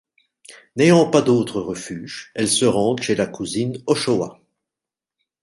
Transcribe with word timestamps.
N'ayant 0.77 1.11
pas 1.11 1.21
d'autre 1.21 1.61
refuge, 1.61 2.31
elles 2.33 2.47
se 2.47 2.65
rendent 2.65 3.03
chez 3.03 3.13
la 3.13 3.27
cousine 3.27 3.77
Ochoa. 3.85 4.41